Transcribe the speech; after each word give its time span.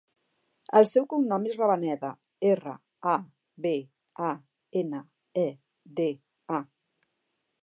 El 0.77 0.85
seu 0.91 1.03
cognom 1.11 1.45
és 1.49 1.57
Rabaneda: 1.59 2.11
erra, 2.53 2.75
a, 3.13 3.15
be, 3.67 3.77
a, 4.31 4.33
ena, 4.85 5.03
e, 5.45 5.49
de, 6.01 6.11
a. 6.61 6.65